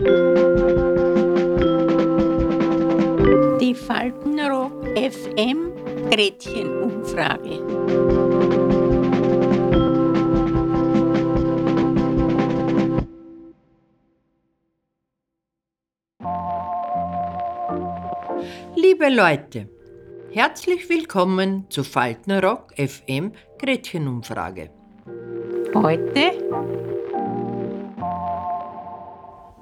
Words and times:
Die 0.00 0.06
Faltenrock 3.74 4.72
FM 4.96 5.72
Gretchenumfrage. 6.10 7.60
Liebe 18.74 19.10
Leute, 19.10 19.68
herzlich 20.32 20.88
willkommen 20.88 21.66
zu 21.68 21.84
Faltenrock 21.84 22.72
FM 22.78 23.32
Gretchenumfrage. 23.58 24.70
Heute 25.74 26.89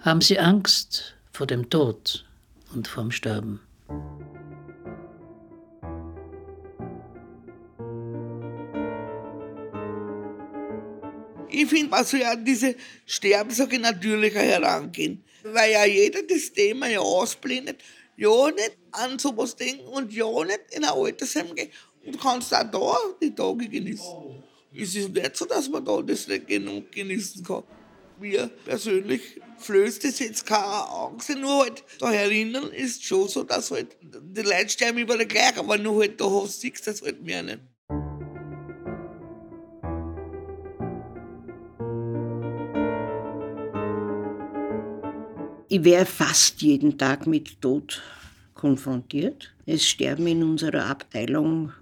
haben 0.00 0.20
Sie 0.20 0.38
Angst 0.38 1.16
vor 1.32 1.46
dem 1.46 1.70
Tod 1.70 2.24
und 2.74 2.86
vorm 2.86 3.10
Sterben. 3.10 3.60
Ich 11.50 11.66
finde, 11.66 12.04
soll 12.04 12.20
ja 12.20 12.36
diese 12.36 12.76
Sterbensorge 13.06 13.78
natürlicher 13.78 14.40
herangehen, 14.40 15.24
weil 15.42 15.72
ja 15.72 15.84
jeder 15.84 16.22
das 16.22 16.52
Thema 16.52 16.88
ja 16.88 17.00
ausblendet, 17.00 17.82
ja 18.16 18.50
nicht 18.50 18.76
an 18.92 19.18
sowas 19.18 19.56
denken 19.56 19.86
und 19.88 20.12
ja 20.12 20.26
nicht 20.44 20.60
in 20.70 20.84
ein 20.84 20.90
Altersheim 20.90 21.54
gehen 21.54 21.70
und 22.04 22.20
kannst 22.20 22.54
auch 22.54 22.70
da 22.70 22.94
die 23.20 23.34
Tage 23.34 23.68
genießen. 23.68 24.42
Es 24.74 24.94
ist 24.94 25.08
nicht 25.08 25.36
so, 25.36 25.46
dass 25.46 25.68
man 25.68 25.84
da 25.84 26.00
das 26.02 26.28
nicht 26.28 26.46
genug 26.46 26.92
genießen 26.92 27.42
kann. 27.42 27.64
Mir 28.20 28.50
persönlich 28.64 29.40
flößt 29.58 30.04
das 30.04 30.18
jetzt 30.18 30.44
keine 30.44 30.64
Angst, 30.64 31.30
nur 31.36 31.62
halt 31.64 31.84
da 32.00 32.12
erinnern 32.12 32.70
ist 32.70 33.04
schon 33.04 33.28
so, 33.28 33.44
dass 33.44 33.70
halt 33.70 33.96
die 34.02 34.42
Leute 34.42 34.68
sterben 34.70 34.98
überall 34.98 35.24
gleich, 35.26 35.56
aber 35.56 35.78
nur 35.78 36.00
halt 36.00 36.20
da 36.20 36.24
hast 36.24 36.62
du 36.62 36.70
das 36.84 37.02
halt 37.02 37.22
mehr 37.22 37.42
nicht. 37.42 37.60
Ich 45.70 45.84
wäre 45.84 46.06
fast 46.06 46.62
jeden 46.62 46.96
Tag 46.96 47.26
mit 47.26 47.60
Tod 47.60 48.02
konfrontiert. 48.54 49.54
Es 49.66 49.86
sterben 49.86 50.26
in 50.26 50.42
unserer 50.42 50.86
Abteilung 50.86 51.72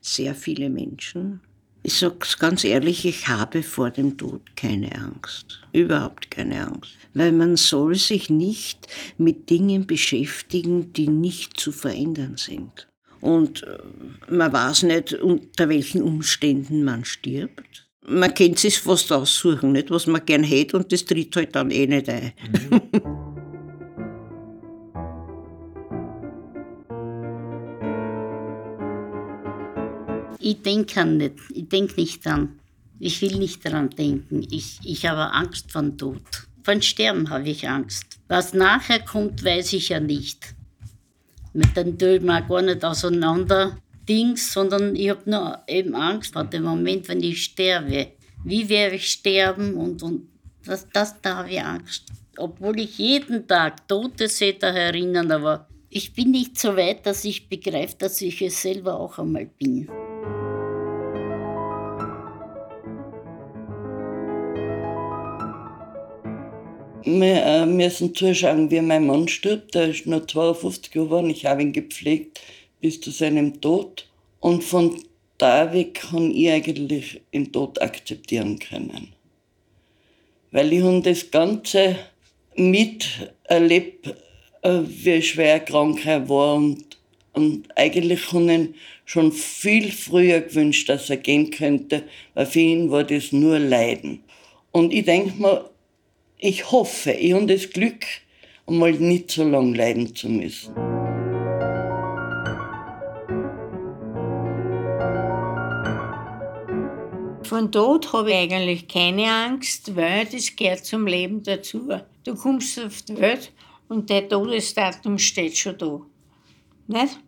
sehr 0.00 0.34
viele 0.34 0.70
Menschen. 0.70 1.40
Ich 1.88 1.96
sage 1.96 2.16
es 2.20 2.38
ganz 2.38 2.64
ehrlich, 2.64 3.06
ich 3.06 3.28
habe 3.28 3.62
vor 3.62 3.90
dem 3.90 4.18
Tod 4.18 4.42
keine 4.56 4.94
Angst. 4.94 5.62
Überhaupt 5.72 6.30
keine 6.30 6.66
Angst. 6.66 6.90
Weil 7.14 7.32
man 7.32 7.56
soll 7.56 7.94
sich 7.94 8.28
nicht 8.28 8.86
mit 9.16 9.48
Dingen 9.48 9.86
beschäftigen, 9.86 10.92
die 10.92 11.08
nicht 11.08 11.58
zu 11.58 11.72
verändern 11.72 12.36
sind. 12.36 12.88
Und 13.22 13.62
äh, 13.62 13.78
man 14.30 14.52
weiß 14.52 14.82
nicht, 14.82 15.14
unter 15.14 15.70
welchen 15.70 16.02
Umständen 16.02 16.84
man 16.84 17.06
stirbt 17.06 17.86
man 18.10 18.32
kennt 18.32 18.58
sich 18.58 18.78
fast 18.78 19.12
aussuchen, 19.12 19.72
nicht, 19.72 19.90
was 19.90 20.06
man 20.06 20.24
gern 20.24 20.42
hätte 20.42 20.78
und 20.78 20.90
das 20.90 21.04
tritt 21.04 21.36
halt 21.36 21.54
dann 21.54 21.70
eh 21.70 21.86
nicht 21.86 22.08
ein. 22.08 22.32
Mhm. 22.70 23.17
Ich 30.48 30.62
denke 30.62 31.04
nicht, 31.04 31.34
ich 31.54 31.68
denke 31.68 32.00
nicht 32.00 32.24
dran. 32.24 32.58
Ich 32.98 33.20
will 33.20 33.36
nicht 33.36 33.64
daran 33.64 33.90
denken. 33.90 34.46
Ich, 34.50 34.78
ich 34.82 35.04
habe 35.06 35.32
Angst 35.32 35.70
vor 35.70 35.84
Tod. 35.96 36.22
Von 36.62 36.80
Sterben 36.80 37.28
habe 37.28 37.48
ich 37.50 37.68
Angst. 37.68 38.18
Was 38.28 38.54
nachher 38.54 39.00
kommt, 39.00 39.44
weiß 39.44 39.74
ich 39.74 39.90
ja 39.90 40.00
nicht. 40.00 40.54
Mit 41.52 41.76
dem 41.76 41.98
Tod 41.98 42.22
mal 42.22 42.46
gar 42.46 42.62
nicht 42.62 42.84
auseinander. 42.84 43.78
Dings, 44.08 44.52
sondern 44.52 44.96
ich 44.96 45.10
habe 45.10 45.30
nur 45.30 45.58
eben 45.68 45.94
Angst 45.94 46.32
vor 46.32 46.44
dem 46.44 46.62
Moment, 46.62 47.08
wenn 47.08 47.22
ich 47.22 47.44
sterbe. 47.44 48.12
Wie 48.42 48.68
werde 48.70 48.96
ich 48.96 49.10
sterben 49.10 49.74
und, 49.74 50.02
und 50.02 50.28
das, 50.64 50.88
das, 50.92 51.20
da 51.20 51.36
habe 51.36 51.50
ich 51.50 51.62
Angst. 51.62 52.04
Obwohl 52.38 52.80
ich 52.80 52.96
jeden 52.96 53.46
Tag 53.46 53.86
Tote 53.86 54.28
sehe, 54.28 54.54
da 54.54 54.68
erinnern, 54.68 55.30
aber 55.30 55.68
ich 55.90 56.14
bin 56.14 56.30
nicht 56.30 56.58
so 56.58 56.74
weit, 56.74 57.04
dass 57.04 57.24
ich 57.24 57.48
begreife, 57.48 57.96
dass 57.98 58.22
ich 58.22 58.40
es 58.40 58.62
selber 58.62 58.98
auch 58.98 59.18
einmal 59.18 59.46
bin. 59.46 59.88
Wir 67.04 67.44
äh, 67.44 67.66
müssen 67.66 68.14
zuschauen, 68.14 68.70
wie 68.70 68.80
mein 68.80 69.06
Mann 69.06 69.28
stirbt. 69.28 69.74
Der 69.74 69.88
ist 69.88 70.06
nur 70.06 70.26
52 70.26 70.90
geworden. 70.90 71.30
Ich 71.30 71.46
habe 71.46 71.62
ihn 71.62 71.72
gepflegt 71.72 72.40
bis 72.80 73.00
zu 73.00 73.10
seinem 73.10 73.60
Tod. 73.60 74.06
Und 74.40 74.64
von 74.64 75.00
da 75.38 75.72
weg 75.72 75.94
kann 76.10 76.30
ich 76.30 76.50
eigentlich 76.50 77.20
den 77.32 77.52
Tod 77.52 77.80
akzeptieren 77.80 78.58
können. 78.58 79.12
Weil 80.50 80.72
ich 80.72 81.02
das 81.02 81.30
Ganze 81.30 81.96
miterlebt, 82.56 84.08
äh, 84.62 84.80
wie 84.84 85.22
schwer 85.22 85.60
krank 85.60 86.04
er 86.04 86.28
war 86.28 86.56
und, 86.56 86.84
und 87.32 87.68
eigentlich 87.76 88.32
habe 88.32 88.52
ich 88.52 88.68
schon 89.04 89.30
viel 89.32 89.92
früher 89.92 90.40
gewünscht, 90.40 90.88
dass 90.88 91.08
er 91.08 91.18
gehen 91.18 91.50
könnte, 91.50 92.02
weil 92.34 92.46
für 92.46 92.60
ihn 92.60 92.90
war 92.90 93.04
das 93.04 93.32
nur 93.32 93.58
Leiden. 93.58 94.20
Und 94.72 94.92
ich 94.92 95.04
denke 95.04 95.40
mir, 95.40 95.70
ich 96.38 96.70
hoffe, 96.70 97.12
ich 97.12 97.32
habe 97.32 97.46
das 97.46 97.70
Glück, 97.70 98.04
einmal 98.66 98.92
nicht 98.92 99.30
so 99.32 99.44
lange 99.44 99.76
leiden 99.76 100.14
zu 100.14 100.28
müssen. 100.28 100.74
Von 107.42 107.72
Tod 107.72 108.12
habe 108.12 108.30
ich 108.30 108.36
eigentlich 108.36 108.88
keine 108.88 109.26
Angst, 109.32 109.96
weil 109.96 110.26
das 110.26 110.54
gehört 110.54 110.84
zum 110.84 111.06
Leben 111.06 111.42
dazu. 111.42 111.88
Du 112.24 112.34
kommst 112.34 112.78
auf 112.78 113.02
die 113.02 113.18
Welt 113.18 113.52
und 113.88 114.10
der 114.10 114.28
Todesdatum 114.28 115.18
steht 115.18 115.56
schon 115.56 115.78
da. 115.78 116.00
Nicht? 116.86 117.18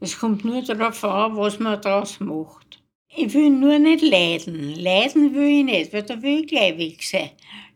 Es 0.00 0.18
kommt 0.18 0.44
nur 0.44 0.62
darauf 0.62 1.04
an, 1.04 1.36
was 1.36 1.58
man 1.58 1.80
daraus 1.82 2.18
macht. 2.18 2.82
Ich 3.14 3.34
will 3.34 3.50
nur 3.50 3.78
nicht 3.78 4.02
leiden. 4.02 4.74
Leiden 4.76 5.34
will 5.34 5.58
ich 5.58 5.64
nicht, 5.64 5.92
weil 5.92 6.02
da 6.02 6.20
will 6.22 6.40
ich 6.40 6.46
gleich 6.46 6.78
weg 6.78 7.02
sein. 7.02 7.30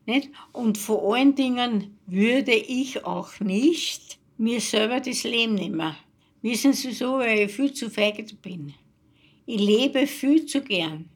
Nicht? 0.06 0.30
Und 0.52 0.78
vor 0.78 1.14
allen 1.14 1.34
Dingen 1.34 1.98
würde 2.06 2.54
ich 2.54 3.04
auch 3.04 3.38
nicht 3.40 4.18
mir 4.36 4.60
selber 4.60 5.00
das 5.00 5.22
Leben 5.24 5.54
nehmen. 5.54 5.94
Wissen 6.42 6.72
Sie 6.72 6.92
so, 6.92 7.18
weil 7.18 7.40
ich 7.40 7.52
viel 7.52 7.72
zu 7.72 7.88
feige 7.88 8.24
bin. 8.42 8.74
Ich 9.46 9.60
lebe 9.60 10.06
viel 10.06 10.46
zu 10.46 10.60
gern. 10.60 11.08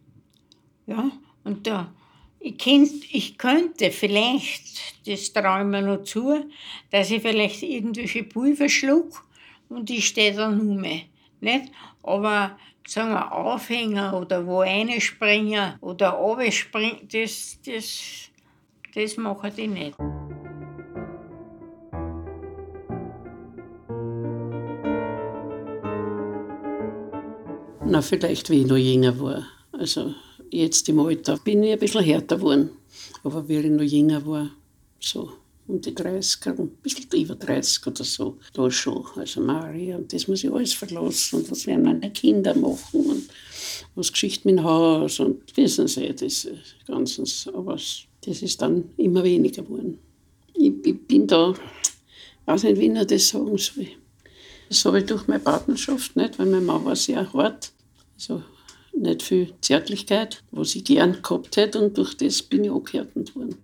Ja, 0.87 1.11
und 1.43 1.67
da, 1.67 1.93
ich, 2.39 2.59
kennt, 2.59 2.93
ich 3.13 3.37
könnte 3.37 3.91
vielleicht, 3.91 5.07
das 5.07 5.33
traue 5.33 5.63
ich 5.63 5.67
mir 5.67 5.83
noch 5.83 6.05
zu, 6.05 6.45
dass 6.91 7.11
ich 7.11 7.23
vielleicht 7.23 7.63
irgendwelche 7.63 8.23
Pulver 8.23 8.69
schluck 8.69 9.27
und 9.69 9.91
ich 9.91 10.07
stehe 10.07 10.35
dann 10.35 10.61
um. 10.61 10.85
Aber 12.05 12.57
sagen 12.87 13.11
wir 13.11 13.33
Aufhänger 13.33 14.17
oder 14.17 14.47
wo 14.47 14.61
eine 14.61 15.01
springen 15.01 15.75
oder 15.81 16.11
runterspringen, 16.11 17.09
das, 17.11 17.59
das, 17.67 18.31
das 18.97 19.19
machen 19.19 19.53
die 19.55 19.69
nicht. 19.69 19.99
Na, 27.85 28.01
vielleicht 28.01 28.49
wie 28.49 28.63
ich 28.63 28.67
noch 28.67 28.77
jünger 28.77 29.21
war. 29.21 29.47
Also 29.73 30.15
jetzt 30.51 30.89
im 30.89 30.99
Alter 31.01 31.37
bin 31.37 31.63
ich 31.63 31.75
ein 31.75 31.79
bisschen 31.79 32.03
härter 32.03 32.37
geworden. 32.37 32.71
Aber 33.23 33.47
wie 33.47 33.59
ich 33.59 33.71
noch 33.71 33.83
jünger 33.83 34.27
war, 34.27 34.51
so 34.99 35.31
um 35.69 35.81
die 35.81 35.95
30, 35.95 36.47
ein 36.47 36.69
bisschen 36.83 37.21
über 37.21 37.35
30 37.35 37.87
oder 37.87 38.05
so, 38.05 38.39
da 38.55 38.71
schon. 38.71 39.05
Also 39.17 39.43
Maria, 39.43 39.97
und 39.97 40.11
das 40.13 40.27
muss 40.27 40.43
ich 40.43 40.51
alles 40.51 40.73
verlassen 40.73 41.41
und 41.41 41.51
was 41.51 41.67
werden 41.67 41.83
meine 41.83 42.11
Kinder 42.13 42.55
machen 42.55 43.05
und 43.05 43.29
was 43.95 44.13
Geschichte 44.13 44.49
mit 44.49 44.59
dem 44.59 44.65
Haus 44.65 45.21
und 45.21 45.55
wissen 45.57 45.87
Sie, 45.87 46.15
das 46.15 46.49
Ganze. 46.87 47.25
Aber 47.53 47.77
das 48.27 48.43
ist 48.43 48.61
dann 48.61 48.91
immer 48.97 49.23
weniger 49.23 49.63
geworden. 49.63 49.99
Ich, 50.55 50.73
ich 50.85 51.07
bin 51.07 51.27
da, 51.27 51.55
weiß 52.47 52.65
nicht, 52.65 52.79
wie 52.79 52.93
ich 52.93 53.07
das 53.07 53.29
sagen 53.29 53.57
soll. 53.57 53.89
Das 54.69 54.85
habe 54.85 54.99
ich 54.99 55.07
durch 55.07 55.29
meine 55.29 55.41
Partnerschaft 55.41 56.17
nicht, 56.17 56.39
weil 56.39 56.47
mein 56.47 56.65
Mann 56.65 56.85
war 56.85 56.97
sehr 56.97 57.33
hart. 57.33 57.73
Also 58.15 58.43
nicht 58.93 59.23
viel 59.23 59.53
Zärtlichkeit, 59.61 60.43
was 60.51 60.75
ich 60.75 60.85
gern 60.85 61.23
gehabt 61.23 61.57
hätte 61.57 61.81
und 61.81 61.97
durch 61.97 62.17
das 62.17 62.43
bin 62.43 62.65
ich 62.65 62.71
angehärtet 62.71 63.37
worden. 63.37 63.57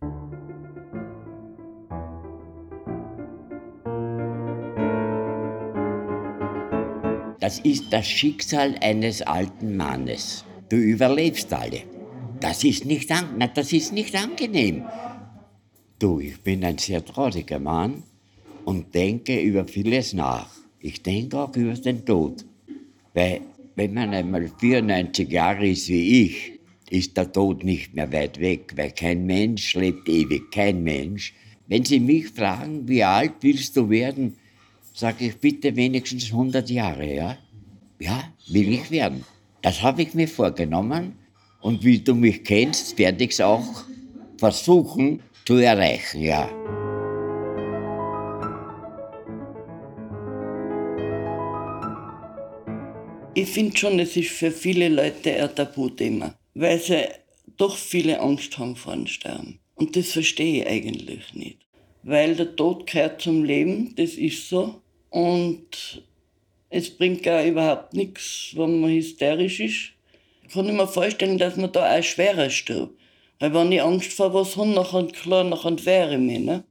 Das 7.41 7.59
ist 7.59 7.93
das 7.93 8.07
Schicksal 8.07 8.77
eines 8.81 9.23
alten 9.23 9.77
Mannes. 9.77 10.45
Du 10.69 10.77
überlebst 10.77 11.53
alle. 11.53 11.83
Das 12.43 12.65
ist 12.65 12.85
nicht, 12.87 13.09
an, 13.13 13.39
das 13.55 13.73
ist 13.73 13.93
nicht 13.93 14.17
angenehm. 14.17 14.83
Du, 16.01 16.19
ich 16.19 16.41
bin 16.41 16.65
ein 16.65 16.77
sehr 16.77 17.05
trauriger 17.05 17.61
Mann 17.61 18.03
und 18.65 18.93
denke 18.93 19.41
über 19.41 19.65
vieles 19.65 20.13
nach. 20.13 20.51
Ich 20.81 21.05
denke 21.05 21.39
auch 21.39 21.55
über 21.55 21.75
den 21.75 22.05
Tod. 22.05 22.45
Weil, 23.15 23.43
wenn 23.77 23.95
man 23.95 24.13
einmal 24.13 24.51
94 24.59 25.31
Jahre 25.31 25.69
ist 25.69 25.89
wie 25.89 26.25
ich, 26.25 26.59
ist 26.91 27.17
der 27.17 27.31
Tod 27.31 27.63
nicht 27.63 27.95
mehr 27.95 28.13
weit 28.13 28.41
weg, 28.41 28.73
weil 28.75 28.91
kein 28.91 29.25
Mensch 29.25 29.77
lebt 29.77 30.09
ewig, 30.09 30.51
kein 30.51 30.83
Mensch. 30.83 31.35
Wenn 31.69 31.85
Sie 31.85 32.01
mich 32.01 32.27
fragen, 32.27 32.89
wie 32.89 33.05
alt 33.05 33.35
willst 33.43 33.77
du 33.77 33.89
werden, 33.89 34.35
sage 34.93 35.27
ich 35.27 35.37
bitte 35.37 35.77
wenigstens 35.77 36.33
100 36.33 36.69
Jahre, 36.71 37.15
ja? 37.15 37.39
Ja, 38.01 38.25
will 38.49 38.73
ich 38.73 38.91
werden. 38.91 39.25
Das 39.63 39.81
habe 39.81 40.03
ich 40.03 40.13
mir 40.15 40.27
vorgenommen 40.27 41.22
und 41.63 41.85
wie 41.85 41.99
du 41.99 42.15
mich 42.15 42.45
kennst, 42.45 42.99
werde 42.99 43.25
ich 43.25 43.31
es 43.31 43.41
auch 43.41 43.85
versuchen 44.37 45.23
zu 45.47 45.55
erreichen, 45.55 46.23
ja. 46.23 46.51
Ich 53.35 53.49
finde 53.49 53.77
schon, 53.77 53.99
es 53.99 54.15
ist 54.17 54.31
für 54.31 54.51
viele 54.51 54.89
Leute 54.89 55.43
ein 55.43 55.55
Tabuthema, 55.55 56.37
weil 56.55 56.79
sie 56.79 57.09
doch 57.57 57.77
viele 57.77 58.21
Angst 58.21 58.59
haben 58.59 58.77
vor 58.77 58.95
dem 58.95 59.07
Sterben. 59.07 59.59
Und 59.75 59.97
das 59.97 60.13
verstehe 60.13 60.63
ich 60.63 60.69
eigentlich 60.69 61.33
nicht. 61.33 61.59
Weil 62.03 62.35
der 62.37 62.55
Tod 62.57 62.87
gehört 62.87 63.23
zum 63.23 63.45
Leben, 63.45 63.95
das 63.97 64.15
ist 64.15 64.49
so. 64.49 64.83
Und 65.09 66.03
es 66.69 66.91
bringt 66.91 67.23
gar 67.23 67.45
überhaupt 67.45 67.95
nichts, 67.95 68.53
wenn 68.55 68.81
man 68.81 68.91
hysterisch 68.91 69.61
ist. 69.61 69.93
Ich 70.53 70.57
kann 70.57 70.77
mir 70.77 70.87
vorstellen, 70.87 71.39
dass 71.39 71.57
man 71.57 71.73
da 71.73 71.97
auch 71.97 72.03
schwerer 72.03 72.51
stirbt. 72.51 72.93
Weil 73.39 73.55
wenn 73.55 73.73
ich 73.73 73.81
Angst 73.81 74.13
vor 74.13 74.35
was 74.35 74.55
habe, 74.59 74.69
nachher, 74.69 75.07
klar, 75.07 75.45
nachher 75.45 75.83
wäre 75.87 76.13
ich 76.13 76.21
mich. 76.21 76.41
Ne? 76.41 76.63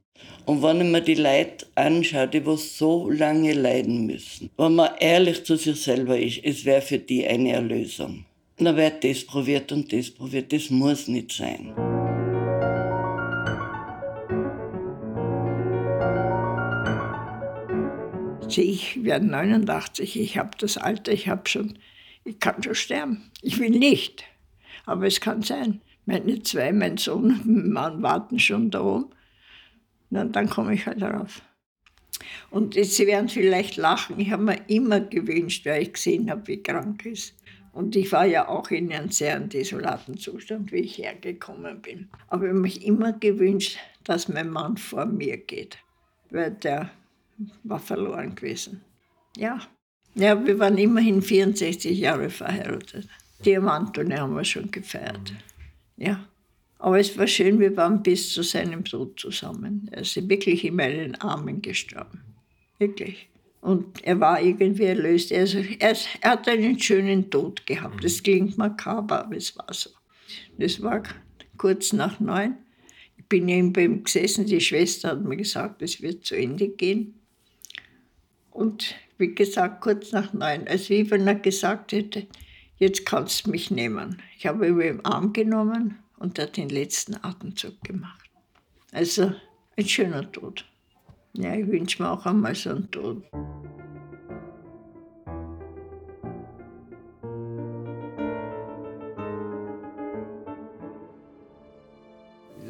Und 0.46 0.62
wenn 0.62 0.82
ich 0.82 0.86
mir 0.86 1.00
die 1.00 1.16
Leute 1.16 1.66
anschaue, 1.74 2.28
die 2.28 2.46
was 2.46 2.78
so 2.78 3.10
lange 3.10 3.54
leiden 3.54 4.06
müssen, 4.06 4.50
wenn 4.56 4.76
man 4.76 4.90
ehrlich 5.00 5.42
zu 5.42 5.56
sich 5.56 5.82
selber 5.82 6.16
ist, 6.16 6.44
es 6.44 6.64
wäre 6.64 6.80
für 6.80 6.98
die 6.98 7.26
eine 7.26 7.54
Erlösung. 7.54 8.24
Dann 8.58 8.76
wird 8.76 9.02
das 9.02 9.24
probiert 9.24 9.72
und 9.72 9.92
das 9.92 10.12
probiert. 10.12 10.52
Das 10.52 10.70
muss 10.70 11.08
nicht 11.08 11.32
sein. 11.32 11.74
Ich 18.46 19.02
werde 19.02 19.26
89, 19.26 20.20
ich 20.20 20.38
habe 20.38 20.50
das 20.56 20.76
Alter, 20.76 21.10
ich 21.10 21.26
habe 21.26 21.48
schon, 21.48 21.78
ich 22.24 22.38
kann 22.38 22.62
schon 22.62 22.74
sterben. 22.74 23.30
Ich 23.40 23.58
will 23.58 23.70
nicht, 23.70 24.24
aber 24.86 25.06
es 25.06 25.20
kann 25.20 25.42
sein. 25.42 25.80
Meine 26.04 26.42
zwei, 26.42 26.72
mein 26.72 26.96
Sohn 26.96 27.24
und 27.24 27.46
mein 27.46 27.70
Mann 27.70 28.02
warten 28.02 28.38
schon 28.38 28.70
da 28.70 28.82
oben. 28.82 29.10
Na, 30.10 30.24
dann 30.24 30.50
komme 30.50 30.74
ich 30.74 30.86
halt 30.86 31.00
darauf. 31.00 31.42
Und 32.50 32.74
Sie 32.74 33.06
werden 33.06 33.28
vielleicht 33.28 33.76
lachen, 33.76 34.18
ich 34.20 34.30
habe 34.30 34.42
mir 34.42 34.60
immer 34.68 35.00
gewünscht, 35.00 35.64
weil 35.66 35.82
ich 35.82 35.94
gesehen 35.94 36.30
habe, 36.30 36.46
wie 36.48 36.62
krank 36.62 37.06
ist. 37.06 37.34
Und 37.72 37.96
ich 37.96 38.12
war 38.12 38.26
ja 38.26 38.48
auch 38.48 38.70
in 38.70 38.92
einem 38.92 39.10
sehr 39.10 39.40
desolaten 39.40 40.18
Zustand, 40.18 40.72
wie 40.72 40.80
ich 40.80 40.98
hergekommen 40.98 41.80
bin. 41.80 42.10
Aber 42.28 42.44
ich 42.44 42.50
habe 42.50 42.60
mich 42.60 42.84
immer 42.84 43.14
gewünscht, 43.14 43.78
dass 44.04 44.28
mein 44.28 44.50
Mann 44.50 44.76
vor 44.76 45.06
mir 45.06 45.38
geht, 45.38 45.78
weil 46.30 46.50
der 46.50 46.90
war 47.64 47.78
verloren 47.78 48.34
gewesen. 48.34 48.84
Ja. 49.36 49.60
Ja, 50.14 50.44
wir 50.44 50.58
waren 50.58 50.76
immerhin 50.78 51.22
64 51.22 51.98
Jahre 51.98 52.28
verheiratet. 52.28 53.08
Diamantone 53.44 54.20
haben 54.20 54.34
wir 54.36 54.44
schon 54.44 54.70
gefeiert. 54.70 55.32
Ja. 55.96 56.28
Aber 56.78 56.98
es 56.98 57.16
war 57.16 57.26
schön, 57.26 57.60
wir 57.60 57.76
waren 57.76 58.02
bis 58.02 58.34
zu 58.34 58.42
seinem 58.42 58.84
Tod 58.84 59.18
zusammen. 59.18 59.88
Er 59.92 60.02
ist 60.02 60.28
wirklich 60.28 60.64
in 60.64 60.74
meinen 60.74 61.14
Armen 61.16 61.62
gestorben. 61.62 62.20
Wirklich. 62.78 63.28
Und 63.60 64.02
er 64.02 64.18
war 64.18 64.42
irgendwie 64.42 64.84
erlöst. 64.84 65.32
Also 65.32 65.58
er, 65.78 65.96
er 66.20 66.30
hat 66.30 66.48
einen 66.48 66.78
schönen 66.80 67.30
Tod 67.30 67.64
gehabt. 67.64 68.02
Das 68.02 68.20
klingt 68.20 68.58
makaber, 68.58 69.24
aber 69.24 69.36
es 69.36 69.56
war 69.56 69.72
so. 69.72 69.90
Das 70.58 70.82
war 70.82 71.04
kurz 71.56 71.92
nach 71.92 72.18
neun. 72.18 72.56
Ich 73.16 73.26
bin 73.26 73.44
neben 73.44 73.72
ihm 73.76 74.02
gesessen, 74.02 74.46
die 74.46 74.60
Schwester 74.60 75.10
hat 75.10 75.22
mir 75.22 75.36
gesagt, 75.36 75.80
es 75.80 76.02
wird 76.02 76.26
zu 76.26 76.34
Ende 76.34 76.68
gehen. 76.68 77.14
Und 78.50 78.96
wie 79.22 79.34
gesagt, 79.34 79.80
kurz 79.80 80.10
nach 80.10 80.32
neun, 80.32 80.66
als 80.66 80.90
wie 80.90 81.08
wenn 81.10 81.28
er 81.28 81.36
gesagt 81.36 81.92
hätte, 81.92 82.26
jetzt 82.76 83.06
kannst 83.06 83.46
du 83.46 83.50
mich 83.52 83.70
nehmen. 83.70 84.20
Ich 84.36 84.46
habe 84.48 84.66
ihn 84.66 84.72
über 84.72 84.82
den 84.82 85.04
Arm 85.04 85.32
genommen 85.32 85.98
und 86.18 86.38
er 86.38 86.46
hat 86.46 86.56
den 86.56 86.68
letzten 86.68 87.14
Atemzug 87.22 87.80
gemacht. 87.82 88.28
Also 88.90 89.32
ein 89.76 89.86
schöner 89.86 90.30
Tod. 90.32 90.66
Ja, 91.34 91.54
ich 91.54 91.68
wünsche 91.68 92.02
mir 92.02 92.10
auch 92.10 92.26
einmal 92.26 92.56
so 92.56 92.70
einen 92.70 92.90
Tod. 92.90 93.22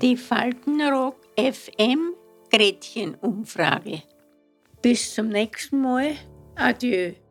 Die 0.03 0.17
Faltenrock 0.19 1.17
FM 1.39 2.13
Gretchen-Umfrage. 2.51 4.03
Bis 4.83 5.15
zum 5.15 5.29
nächsten 5.29 5.81
Mal. 5.81 6.17
Adieu. 6.57 7.22